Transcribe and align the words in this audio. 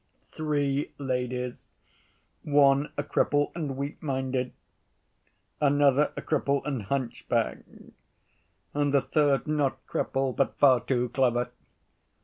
Three 0.31 0.93
ladies, 0.97 1.67
one 2.41 2.91
a 2.97 3.03
cripple 3.03 3.51
and 3.53 3.77
weak‐minded, 3.77 4.49
another 5.61 6.11
a 6.17 6.23
cripple 6.23 6.63
and 6.65 6.81
hunchback 6.81 7.59
and 8.73 8.93
the 8.95 9.01
third 9.03 9.45
not 9.45 9.77
crippled 9.85 10.37
but 10.37 10.57
far 10.57 10.79
too 10.79 11.09
clever. 11.09 11.51